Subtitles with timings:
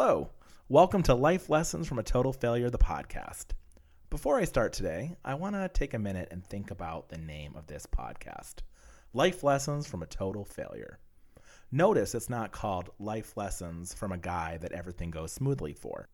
[0.00, 0.30] Hello.
[0.68, 3.46] Welcome to Life Lessons from a Total Failure, the podcast.
[4.10, 7.56] Before I start today, I want to take a minute and think about the name
[7.56, 8.60] of this podcast
[9.12, 11.00] Life Lessons from a Total Failure.
[11.72, 16.08] Notice it's not called Life Lessons from a Guy That Everything Goes Smoothly For.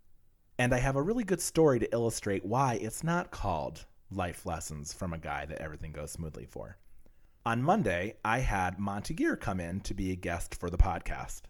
[0.58, 4.94] And I have a really good story to illustrate why it's not called Life Lessons
[4.94, 6.78] from a Guy That Everything Goes Smoothly For.
[7.44, 11.42] On Monday, I had Monty Gear come in to be a guest for the podcast.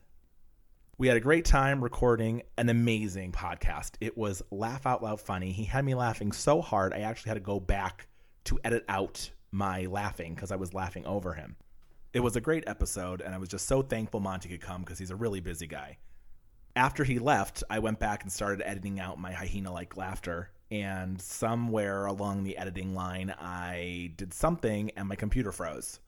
[0.96, 3.96] We had a great time recording an amazing podcast.
[4.00, 5.50] It was laugh out loud funny.
[5.50, 8.06] He had me laughing so hard, I actually had to go back
[8.44, 11.56] to edit out my laughing because I was laughing over him.
[12.12, 15.00] It was a great episode, and I was just so thankful Monty could come because
[15.00, 15.98] he's a really busy guy.
[16.76, 20.52] After he left, I went back and started editing out my hyena like laughter.
[20.70, 25.98] And somewhere along the editing line, I did something and my computer froze.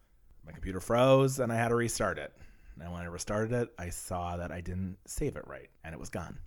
[0.46, 2.32] My computer froze, and I had to restart it.
[2.80, 6.00] And when I restarted it, I saw that I didn't save it right and it
[6.00, 6.38] was gone.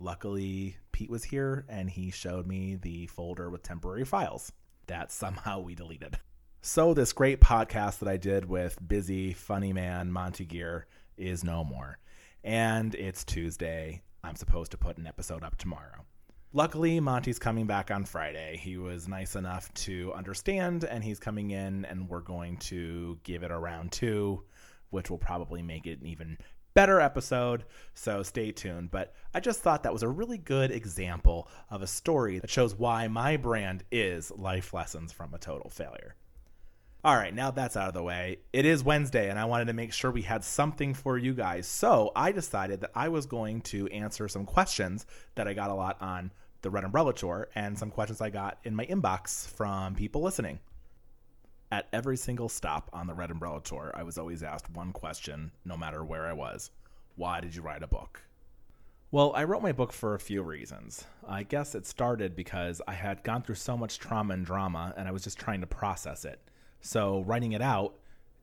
[0.00, 4.52] Luckily, Pete was here and he showed me the folder with temporary files
[4.86, 6.18] that somehow we deleted.
[6.60, 10.86] So, this great podcast that I did with busy, funny man Monty Gear
[11.18, 11.98] is no more.
[12.42, 14.02] And it's Tuesday.
[14.22, 16.04] I'm supposed to put an episode up tomorrow.
[16.56, 18.56] Luckily, Monty's coming back on Friday.
[18.62, 23.42] He was nice enough to understand, and he's coming in, and we're going to give
[23.42, 24.44] it a round two,
[24.94, 26.38] which will probably make it an even
[26.72, 27.64] better episode.
[27.94, 28.90] So stay tuned.
[28.90, 32.74] But I just thought that was a really good example of a story that shows
[32.74, 36.16] why my brand is Life Lessons from a Total Failure.
[37.04, 38.38] All right, now that's out of the way.
[38.54, 41.66] It is Wednesday, and I wanted to make sure we had something for you guys.
[41.66, 45.74] So I decided that I was going to answer some questions that I got a
[45.74, 49.94] lot on the Red Umbrella Tour and some questions I got in my inbox from
[49.94, 50.60] people listening.
[51.72, 55.50] At every single stop on the Red Umbrella Tour, I was always asked one question,
[55.64, 56.70] no matter where I was
[57.16, 58.22] Why did you write a book?
[59.10, 61.04] Well, I wrote my book for a few reasons.
[61.28, 65.06] I guess it started because I had gone through so much trauma and drama, and
[65.06, 66.40] I was just trying to process it.
[66.80, 67.94] So, writing it out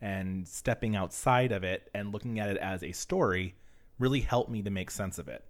[0.02, 3.56] and stepping outside of it and looking at it as a story
[4.00, 5.44] really helped me to make sense of it.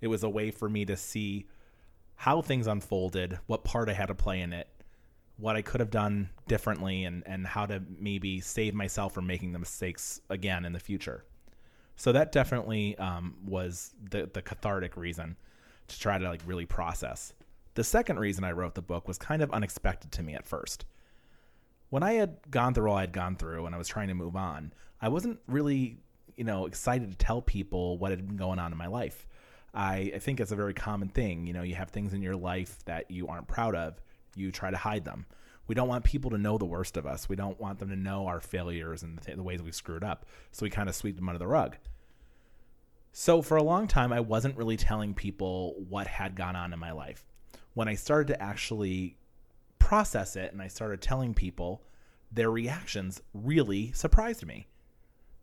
[0.00, 1.46] It was a way for me to see
[2.16, 4.68] how things unfolded, what part I had to play in it,
[5.40, 9.52] what I could have done differently, and, and how to maybe save myself from making
[9.52, 11.24] the mistakes again in the future.
[11.96, 15.36] So that definitely um, was the, the cathartic reason
[15.88, 17.32] to try to like really process.
[17.74, 20.84] The second reason I wrote the book was kind of unexpected to me at first
[21.90, 24.36] when I had gone through all I'd gone through and I was trying to move
[24.36, 24.72] on,
[25.02, 25.98] I wasn't really,
[26.36, 29.26] you know, excited to tell people what had been going on in my life.
[29.74, 31.46] I, I think it's a very common thing.
[31.46, 34.00] You know, you have things in your life that you aren't proud of,
[34.34, 35.26] you try to hide them.
[35.66, 37.28] We don't want people to know the worst of us.
[37.28, 40.02] We don't want them to know our failures and the, th- the ways we've screwed
[40.02, 40.26] up.
[40.50, 41.76] So we kind of sweep them under the rug.
[43.12, 46.78] So for a long time, I wasn't really telling people what had gone on in
[46.78, 47.24] my life.
[47.74, 49.16] When I started to actually
[49.78, 51.82] process it and I started telling people,
[52.32, 54.68] their reactions really surprised me.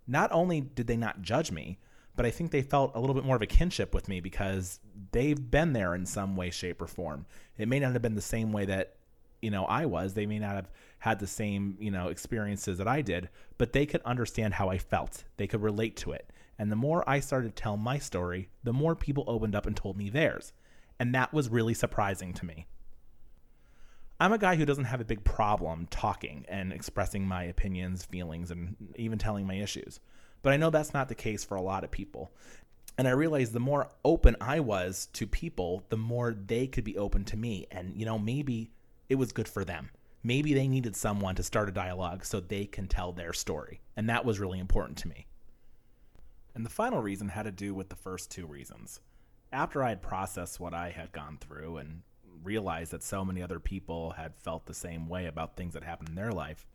[0.08, 1.80] Not only did they not judge me,
[2.18, 4.80] but I think they felt a little bit more of a kinship with me because
[5.12, 7.26] they've been there in some way, shape, or form.
[7.58, 8.96] It may not have been the same way that,
[9.42, 10.14] you know, I was.
[10.14, 10.70] They may not have
[11.00, 13.30] had the same, you know, experiences that I did,
[13.60, 15.24] but they could understand how I felt.
[15.38, 16.32] They could relate to it.
[16.58, 19.78] And the more I started to tell my story, the more people opened up and
[19.78, 20.54] told me theirs.
[21.00, 22.66] And that was really surprising to me.
[24.20, 28.50] I'm a guy who doesn't have a big problem talking and expressing my opinions, feelings,
[28.50, 30.00] and even telling my issues.
[30.48, 32.32] But I know that's not the case for a lot of people.
[32.98, 36.98] And I realized the more open I was to people, the more they could be
[36.98, 37.68] open to me.
[37.70, 38.72] And, you know, maybe
[39.10, 39.90] it was good for them.
[40.24, 43.82] Maybe they needed someone to start a dialogue so they can tell their story.
[43.98, 45.26] And that was really important to me.
[46.56, 49.02] And the final reason had to do with the first two reasons.
[49.52, 52.04] After I had processed what I had gone through and
[52.42, 56.08] realized that so many other people had felt the same way about things that happened
[56.08, 56.66] in their life,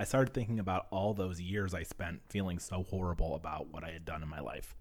[0.00, 3.90] I started thinking about all those years I spent feeling so horrible about what I
[3.90, 4.74] had done in my life.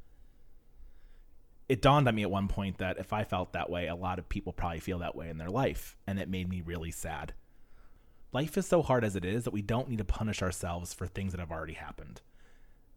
[1.67, 4.17] It dawned on me at one point that if I felt that way, a lot
[4.17, 7.33] of people probably feel that way in their life, and it made me really sad.
[8.31, 11.05] Life is so hard as it is that we don't need to punish ourselves for
[11.05, 12.21] things that have already happened.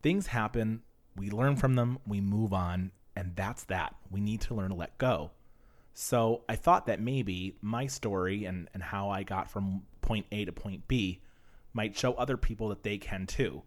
[0.00, 0.82] Things happen,
[1.16, 3.96] we learn from them, we move on, and that's that.
[4.12, 5.32] We need to learn to let go.
[5.92, 10.44] So I thought that maybe my story and, and how I got from point A
[10.44, 11.20] to point B
[11.72, 13.62] might show other people that they can too.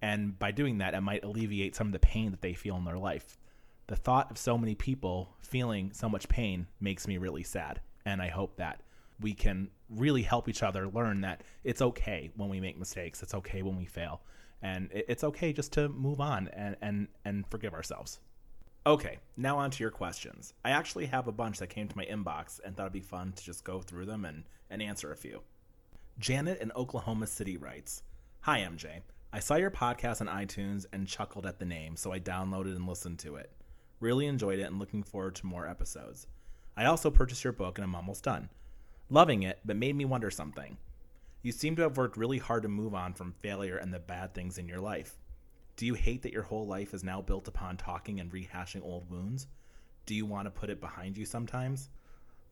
[0.00, 2.84] And by doing that, it might alleviate some of the pain that they feel in
[2.84, 3.38] their life.
[3.86, 7.80] The thought of so many people feeling so much pain makes me really sad.
[8.04, 8.82] And I hope that
[9.20, 13.34] we can really help each other learn that it's okay when we make mistakes, it's
[13.34, 14.22] okay when we fail,
[14.60, 18.18] and it's okay just to move on and, and, and forgive ourselves.
[18.84, 20.54] Okay, now on to your questions.
[20.64, 23.32] I actually have a bunch that came to my inbox and thought it'd be fun
[23.32, 25.42] to just go through them and, and answer a few.
[26.18, 28.02] Janet in Oklahoma City writes
[28.42, 29.00] Hi, MJ.
[29.32, 32.86] I saw your podcast on iTunes and chuckled at the name, so I downloaded and
[32.86, 33.50] listened to it.
[33.98, 36.26] Really enjoyed it and looking forward to more episodes.
[36.76, 38.50] I also purchased your book and I'm almost done.
[39.08, 40.76] Loving it, but made me wonder something.
[41.40, 44.34] You seem to have worked really hard to move on from failure and the bad
[44.34, 45.18] things in your life.
[45.76, 49.10] Do you hate that your whole life is now built upon talking and rehashing old
[49.10, 49.46] wounds?
[50.04, 51.88] Do you want to put it behind you sometimes?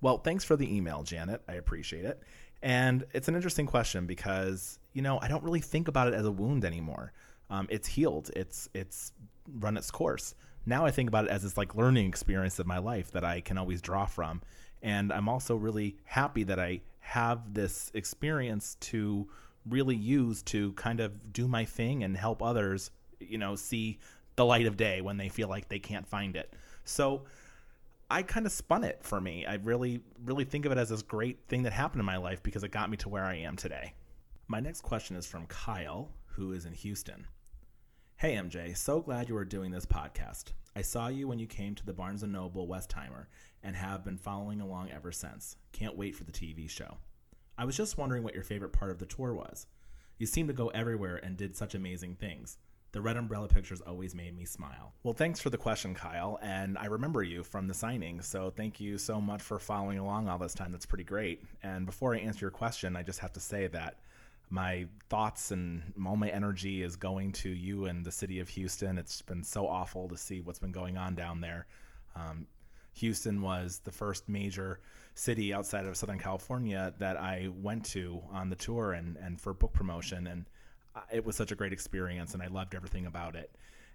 [0.00, 1.42] Well, thanks for the email, Janet.
[1.46, 2.22] I appreciate it.
[2.62, 6.26] And it's an interesting question because, you know, I don't really think about it as
[6.26, 7.12] a wound anymore.
[7.48, 8.30] Um, it's healed.
[8.36, 9.12] It's it's
[9.58, 10.34] run its course.
[10.66, 13.40] Now I think about it as this like learning experience of my life that I
[13.40, 14.42] can always draw from.
[14.82, 19.28] And I'm also really happy that I have this experience to
[19.68, 23.98] really use to kind of do my thing and help others, you know, see
[24.36, 26.54] the light of day when they feel like they can't find it.
[26.84, 27.24] So
[28.12, 29.46] I kind of spun it for me.
[29.46, 32.42] I really, really think of it as this great thing that happened in my life
[32.42, 33.94] because it got me to where I am today.
[34.48, 37.28] My next question is from Kyle, who is in Houston.
[38.16, 40.46] Hey MJ, so glad you are doing this podcast.
[40.74, 43.26] I saw you when you came to the Barnes & Noble Westheimer
[43.62, 45.54] and have been following along ever since.
[45.70, 46.96] Can't wait for the TV show.
[47.56, 49.68] I was just wondering what your favorite part of the tour was.
[50.18, 52.58] You seemed to go everywhere and did such amazing things.
[52.92, 54.92] The red umbrella pictures always made me smile.
[55.04, 56.38] Well, thanks for the question, Kyle.
[56.42, 58.20] And I remember you from the signing.
[58.20, 60.72] So thank you so much for following along all this time.
[60.72, 61.44] That's pretty great.
[61.62, 63.98] And before I answer your question, I just have to say that
[64.50, 68.98] my thoughts and all my energy is going to you and the city of Houston.
[68.98, 71.66] It's been so awful to see what's been going on down there.
[72.16, 72.48] Um,
[72.94, 74.80] Houston was the first major
[75.14, 79.54] city outside of Southern California that I went to on the tour and, and for
[79.54, 80.26] book promotion.
[80.26, 80.46] And
[81.12, 83.50] it was such a great experience and I loved everything about it.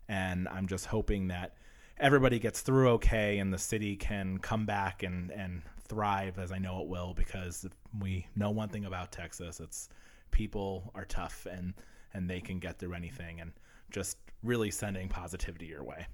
[0.07, 1.55] And I'm just hoping that
[1.97, 6.57] everybody gets through okay and the city can come back and, and thrive as I
[6.57, 7.65] know it will because
[7.99, 9.59] we know one thing about Texas.
[9.59, 9.89] It's
[10.31, 11.73] people are tough and,
[12.13, 13.51] and they can get through anything and
[13.91, 16.07] just really sending positivity your way.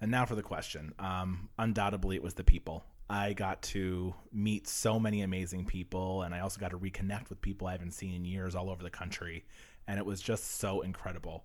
[0.00, 0.92] And now for the question.
[0.98, 2.84] Um, undoubtedly, it was the people.
[3.08, 7.40] I got to meet so many amazing people, and I also got to reconnect with
[7.40, 9.44] people I haven't seen in years all over the country,
[9.86, 11.44] and it was just so incredible.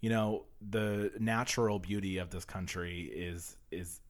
[0.00, 4.00] You know, the natural beauty of this country is is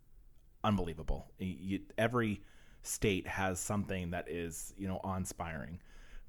[0.62, 1.32] unbelievable.
[1.38, 2.42] You, every
[2.82, 5.80] state has something that is you know awe-inspiring,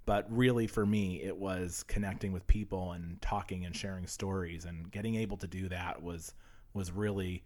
[0.05, 4.91] but really for me, it was connecting with people and talking and sharing stories, and
[4.91, 6.33] getting able to do that was
[6.73, 7.43] was really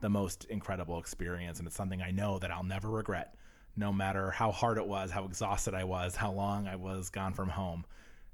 [0.00, 1.58] the most incredible experience.
[1.58, 3.34] And it's something I know that I'll never regret,
[3.76, 7.34] no matter how hard it was, how exhausted I was, how long I was gone
[7.34, 7.84] from home.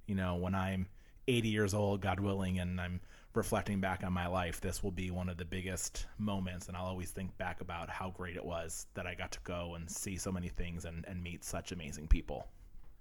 [0.07, 0.87] You know, when I'm
[1.29, 3.01] 80 years old, God willing, and I'm
[3.35, 6.69] reflecting back on my life, this will be one of the biggest moments.
[6.69, 9.75] And I'll always think back about how great it was that I got to go
[9.75, 12.47] and see so many things and, and meet such amazing people.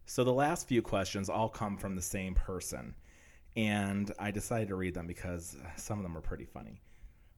[0.06, 2.96] So the last few questions all come from the same person.
[3.56, 6.82] And I decided to read them because some of them are pretty funny.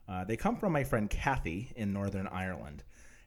[0.08, 2.84] Uh, they come from my friend Kathy in Northern Ireland.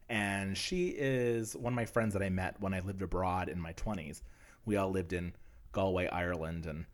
[0.08, 3.60] And she is one of my friends that I met when I lived abroad in
[3.60, 4.22] my 20s.
[4.64, 5.34] We all lived in
[5.72, 6.86] Galway, Ireland, and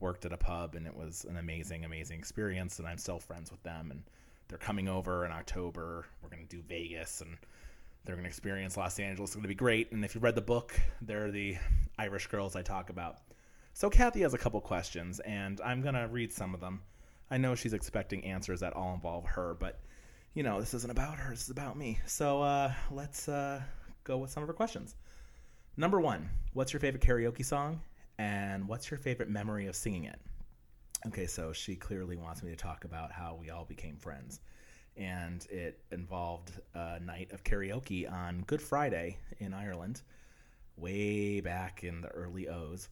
[0.00, 2.78] worked at a pub, and it was an amazing, amazing experience.
[2.78, 3.90] And I'm still friends with them.
[3.90, 4.02] And
[4.48, 6.06] they're coming over in October.
[6.22, 7.36] We're going to do Vegas, and
[8.04, 9.30] they're going to experience Los Angeles.
[9.30, 9.92] It's going to be great.
[9.92, 11.56] And if you read the book, they're the
[11.98, 13.18] Irish girls I talk about.
[13.74, 16.82] So Kathy has a couple questions, and I'm going to read some of them.
[17.32, 19.80] I know she's expecting answers that all involve her, but
[20.34, 21.30] you know, this isn't about her.
[21.30, 21.98] This is about me.
[22.04, 23.62] So uh, let's uh,
[24.04, 24.96] go with some of her questions.
[25.78, 27.80] Number one, what's your favorite karaoke song?
[28.18, 30.20] And what's your favorite memory of singing it?
[31.06, 34.40] Okay, so she clearly wants me to talk about how we all became friends.
[34.98, 40.02] And it involved a night of karaoke on Good Friday in Ireland,
[40.76, 42.90] way back in the early O's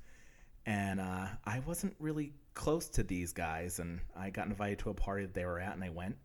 [0.66, 4.94] and uh, I wasn't really close to these guys, and I got invited to a
[4.94, 6.16] party that they were at, and I went,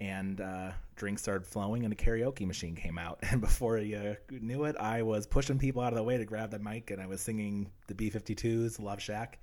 [0.00, 4.64] and uh, drinks started flowing, and a karaoke machine came out, and before you knew
[4.64, 7.06] it, I was pushing people out of the way to grab the mic, and I
[7.06, 9.40] was singing the B-52s, Love Shack,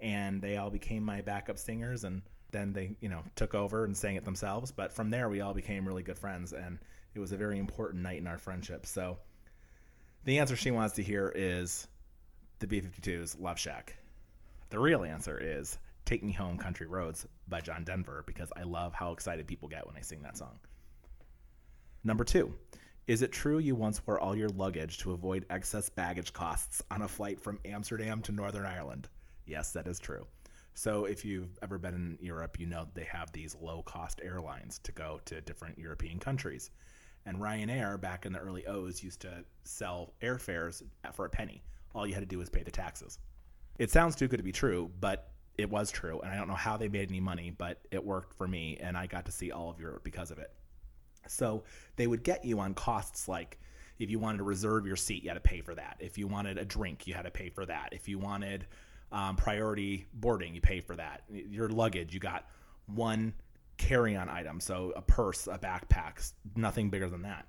[0.00, 2.22] and they all became my backup singers, and
[2.52, 4.72] then they, you know, took over and sang it themselves.
[4.72, 6.78] But from there, we all became really good friends, and
[7.14, 8.86] it was a very important night in our friendship.
[8.86, 9.18] So
[10.24, 11.86] the answer she wants to hear is
[12.58, 13.96] the B 52's Love Shack.
[14.70, 18.94] The real answer is Take Me Home Country Roads by John Denver because I love
[18.94, 20.60] how excited people get when I sing that song.
[22.04, 22.54] Number two,
[23.08, 27.02] is it true you once wore all your luggage to avoid excess baggage costs on
[27.02, 29.08] a flight from Amsterdam to Northern Ireland?
[29.44, 30.24] Yes, that is true.
[30.74, 34.78] So if you've ever been in Europe, you know they have these low cost airlines
[34.84, 36.70] to go to different European countries.
[37.26, 40.80] And Ryanair, back in the early O's, used to sell airfares
[41.12, 41.64] for a penny.
[41.92, 43.18] All you had to do was pay the taxes.
[43.80, 46.20] It sounds too good to be true, but it was true.
[46.20, 48.76] And I don't know how they made any money, but it worked for me.
[48.78, 50.52] And I got to see all of Europe because of it.
[51.26, 51.64] So
[51.96, 53.58] they would get you on costs like
[53.98, 55.96] if you wanted to reserve your seat, you had to pay for that.
[55.98, 57.88] If you wanted a drink, you had to pay for that.
[57.92, 58.66] If you wanted
[59.12, 61.22] um, priority boarding, you pay for that.
[61.30, 62.50] Your luggage, you got
[62.84, 63.32] one
[63.78, 64.60] carry on item.
[64.60, 67.46] So a purse, a backpack, nothing bigger than that.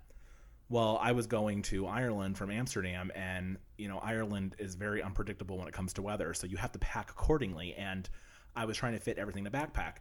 [0.72, 5.58] Well, I was going to Ireland from Amsterdam, and you know Ireland is very unpredictable
[5.58, 7.74] when it comes to weather, so you have to pack accordingly.
[7.74, 8.10] And
[8.56, 9.96] I was trying to fit everything in the backpack,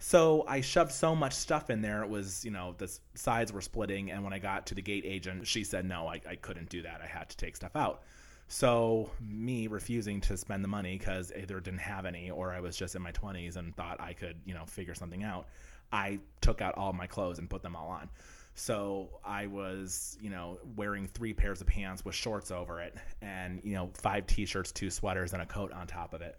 [0.00, 2.02] so I shoved so much stuff in there.
[2.02, 5.04] It was you know the sides were splitting, and when I got to the gate
[5.06, 7.00] agent, she said no, I, I couldn't do that.
[7.00, 8.02] I had to take stuff out.
[8.48, 12.76] So me refusing to spend the money because either didn't have any or I was
[12.76, 15.46] just in my 20s and thought I could, you know, figure something out.
[15.90, 18.10] I took out all my clothes and put them all on.
[18.54, 23.60] So I was, you know, wearing three pairs of pants with shorts over it and,
[23.64, 26.36] you know, five t-shirts, two sweaters and a coat on top of it.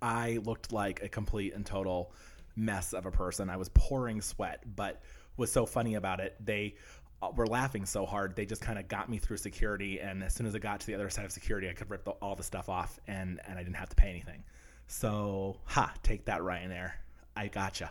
[0.00, 2.12] I looked like a complete and total
[2.56, 3.50] mess of a person.
[3.50, 5.02] I was pouring sweat, but
[5.36, 6.36] was so funny about it.
[6.42, 6.76] They
[7.22, 10.34] uh, were laughing so hard they just kind of got me through security and as
[10.34, 12.36] soon as i got to the other side of security i could rip the, all
[12.36, 14.44] the stuff off and and i didn't have to pay anything
[14.86, 16.92] so ha take that ryanair
[17.34, 17.90] i gotcha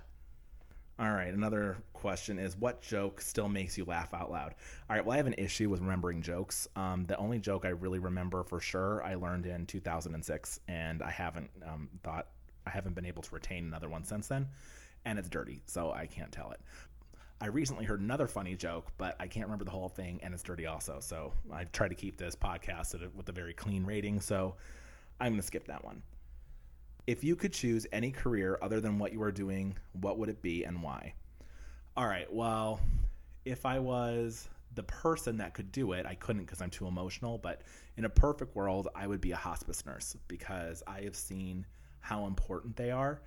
[0.97, 4.55] all right another question is what joke still makes you laugh out loud
[4.89, 7.69] all right well i have an issue with remembering jokes um, the only joke i
[7.69, 12.27] really remember for sure i learned in 2006 and i haven't um, thought
[12.65, 14.47] i haven't been able to retain another one since then
[15.05, 16.61] and it's dirty so i can't tell it
[17.41, 20.41] I recently heard another funny joke, but I can't remember the whole thing, and it's
[20.41, 20.99] dirty also.
[21.01, 24.21] So I try to keep this podcast with a very clean rating.
[24.21, 24.55] So
[25.19, 26.01] I'm going to skip that one.
[27.07, 30.41] If you could choose any career other than what you are doing, what would it
[30.41, 31.13] be and why?
[31.95, 32.31] All right.
[32.31, 32.79] Well,
[33.45, 37.37] if I was the person that could do it, I couldn't because I'm too emotional.
[37.37, 37.61] But
[37.97, 41.65] in a perfect world, I would be a hospice nurse because I have seen
[41.99, 43.21] how important they are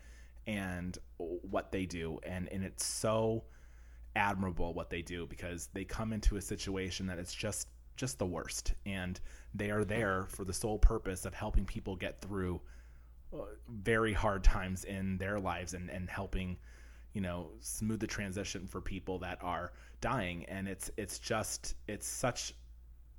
[0.47, 2.19] and what they do.
[2.25, 3.45] And, and it's so
[4.17, 8.27] admirable what they do because they come into a situation that it's just just the
[8.27, 9.19] worst and
[9.55, 12.61] they are there for the sole purpose of helping people get through
[13.69, 16.57] very hard times in their lives and, and helping
[17.13, 22.07] you know smooth the transition for people that are dying and it's it's just it's
[22.07, 22.55] such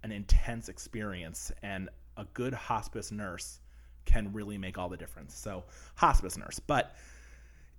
[0.03, 3.59] an intense experience and a good hospice nurse
[4.05, 5.63] can really make all the difference so
[5.95, 6.95] hospice nurse but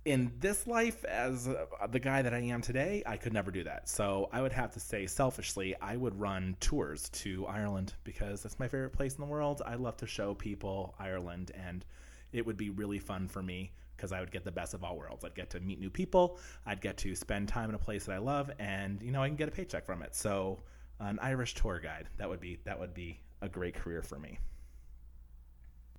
[0.05, 3.63] in this life as uh, the guy that I am today, I could never do
[3.65, 3.87] that.
[3.87, 8.57] So I would have to say, selfishly, I would run tours to Ireland because that's
[8.57, 9.61] my favorite place in the world.
[9.63, 11.85] I love to show people Ireland, and
[12.33, 14.97] it would be really fun for me because I would get the best of all
[14.97, 15.23] worlds.
[15.23, 18.13] I'd get to meet new people, I'd get to spend time in a place that
[18.13, 20.15] I love, and you know I can get a paycheck from it.
[20.15, 20.63] So
[20.99, 24.39] an Irish tour guide that would be that would be a great career for me.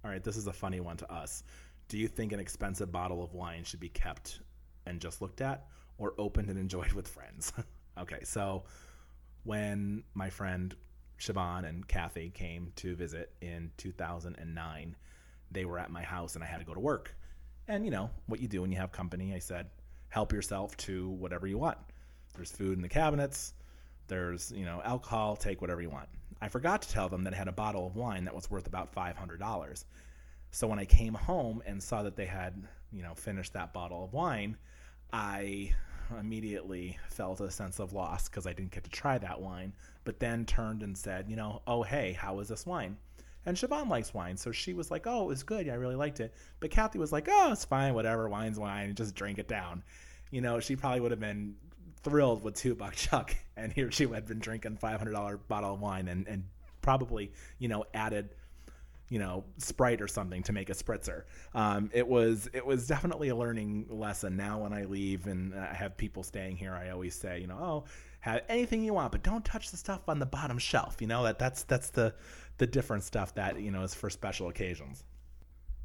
[0.05, 1.45] All right, this is a funny one to us.
[1.89, 4.41] Do you think an expensive bottle of wine should be kept
[4.87, 5.67] and just looked at
[5.99, 7.53] or opened and enjoyed with friends?
[7.99, 8.65] okay, so
[9.45, 10.75] when my friend
[11.19, 14.97] Siobhan and Kathy came to visit in 2009,
[15.52, 17.14] they were at my house and I had to go to work.
[17.68, 19.71] And you know, what you do when you have company, I said,
[20.09, 21.78] help yourself to whatever you want.
[22.35, 23.54] There's food in the cabinets,
[24.09, 26.09] there's, you know, alcohol, take whatever you want.
[26.40, 28.66] I forgot to tell them that I had a bottle of wine that was worth
[28.66, 29.85] about $500.
[30.50, 34.04] So when I came home and saw that they had, you know, finished that bottle
[34.04, 34.56] of wine,
[35.12, 35.75] I
[36.18, 39.73] immediately felt a sense of loss because I didn't get to try that wine,
[40.04, 42.97] but then turned and said, you know, oh, hey, how is this wine?
[43.44, 45.66] And Siobhan likes wine, so she was like, oh, it was good.
[45.66, 46.34] Yeah, I really liked it.
[46.61, 49.82] But Kathy was like, oh, it's fine, whatever, wine's wine, just drink it down.
[50.30, 51.56] You know, she probably would have been
[52.02, 56.08] thrilled with two buck chuck, and here she had been drinking $500 bottle of wine
[56.08, 56.44] and, and
[56.80, 58.34] probably, you know, added–
[59.12, 61.25] you know Sprite or something to make a spritzer.
[61.54, 64.38] Um, it was it was definitely a learning lesson.
[64.38, 67.59] Now when I leave and I have people staying here, I always say, you know,
[67.61, 67.85] oh,
[68.21, 70.97] have anything you want, but don't touch the stuff on the bottom shelf.
[71.00, 72.14] You know that that's that's the
[72.57, 75.04] the different stuff that you know is for special occasions.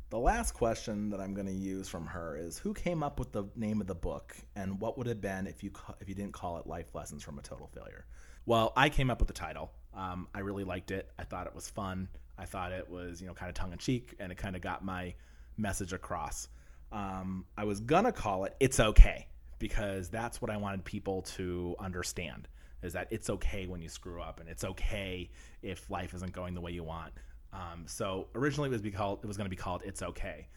[0.10, 3.34] The last question that I'm going to use from her is who came up with
[3.34, 6.31] the name of the book and what would have been if you if you didn't
[6.31, 8.05] call it Life Lessons from a Total Failure?
[8.46, 9.74] Well, I came up with the title.
[9.93, 11.10] Um, I really liked it.
[11.19, 12.07] I thought it was fun.
[12.38, 14.62] I thought it was, you know, kind of tongue in cheek and it kind of
[14.62, 15.13] got my
[15.58, 16.48] message across.
[16.91, 19.27] Um, I was gonna call it "It's Okay"
[19.60, 22.48] because that's what I wanted people to understand:
[22.82, 25.29] is that it's okay when you screw up, and it's okay
[25.62, 27.13] if life isn't going the way you want.
[27.51, 30.48] Um, so originally it was be called it was going to be called "It's Okay,"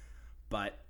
[0.51, 0.85] But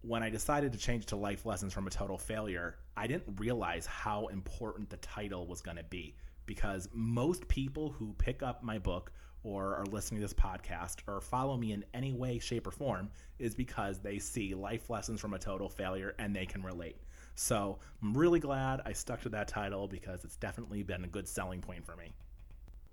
[0.00, 3.86] when I decided to change to Life Lessons from a Total Failure, I didn't realize
[3.86, 8.78] how important the title was going to be because most people who pick up my
[8.78, 12.70] book or are listening to this podcast or follow me in any way, shape, or
[12.70, 16.96] form is because they see life lessons from a total failure and they can relate.
[17.34, 21.26] So I'm really glad I stuck to that title because it's definitely been a good
[21.26, 22.12] selling point for me.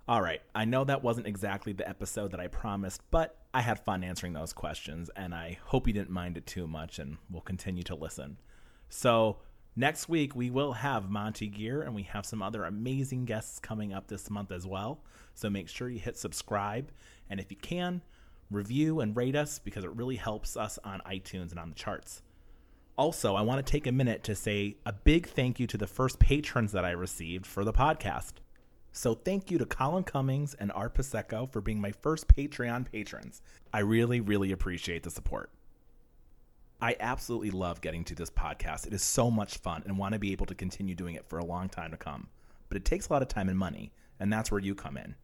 [0.08, 3.78] All right, I know that wasn't exactly the episode that I promised, but I had
[3.78, 7.42] fun answering those questions, and I hope you didn't mind it too much and will
[7.42, 8.38] continue to listen.
[8.88, 9.36] So,
[9.78, 13.92] next week we will have Monty Gear, and we have some other amazing guests coming
[13.92, 15.00] up this month as well.
[15.34, 16.90] So, make sure you hit subscribe,
[17.30, 18.02] and if you can,
[18.50, 22.22] review and rate us because it really helps us on iTunes and on the charts.
[22.96, 25.86] Also, I want to take a minute to say a big thank you to the
[25.86, 28.32] first patrons that I received for the podcast.
[28.90, 33.40] So thank you to Colin Cummings and Art Pasecco for being my first Patreon patrons.
[33.72, 35.50] I really, really appreciate the support.
[36.80, 38.86] I absolutely love getting to this podcast.
[38.86, 41.38] It is so much fun and want to be able to continue doing it for
[41.38, 42.28] a long time to come.
[42.68, 45.16] But it takes a lot of time and money, and that's where you come in.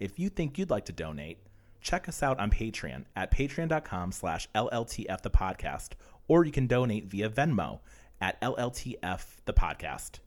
[0.00, 1.38] If you think you'd like to donate,
[1.82, 5.90] check us out on Patreon at patreon.com slash LLTF the podcast,
[6.28, 7.80] or you can donate via Venmo
[8.22, 10.20] at LLTF the podcast.